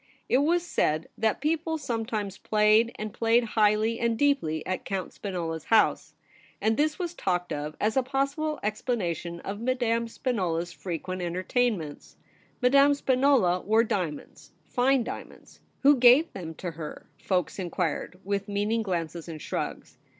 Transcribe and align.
It 0.27 0.39
was 0.39 0.63
said 0.65 1.09
that 1.15 1.41
people 1.41 1.77
sometimes 1.77 2.39
played, 2.39 2.91
and 2.97 3.13
played 3.13 3.43
highly 3.53 3.99
and 3.99 4.17
deeply, 4.17 4.65
at 4.65 4.83
Count 4.83 5.13
Spinola's 5.13 5.65
house; 5.65 6.15
and 6.59 6.75
this 6.75 6.97
was 6.97 7.13
talked 7.13 7.53
of 7.53 7.77
as 7.79 7.95
a 7.95 8.01
possible 8.01 8.59
explanation 8.63 9.41
of 9.41 9.61
Madame 9.61 10.07
Spinola 10.07 10.63
s 10.63 10.71
frequent 10.71 11.21
entertainments. 11.21 12.17
Madame 12.63 12.95
Spinola 12.95 13.59
wore 13.59 13.83
diamonds, 13.83 14.53
fine 14.65 15.03
diamonds.' 15.03 15.59
Who 15.83 15.95
gave 15.97 16.33
them 16.33 16.55
to 16.55 16.71
her}' 16.71 17.07
folks 17.29 17.59
inquired, 17.59 18.19
with 18.23 18.49
meaning 18.49 18.81
glances 18.81 19.29
and 19.29 19.39
shrugs. 19.39 19.99